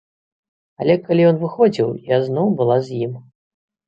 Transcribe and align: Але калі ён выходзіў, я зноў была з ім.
Але 0.85 0.95
калі 1.07 1.27
ён 1.31 1.37
выходзіў, 1.43 1.91
я 2.07 2.17
зноў 2.29 2.47
была 2.63 2.77
з 2.89 2.99
ім. 3.09 3.13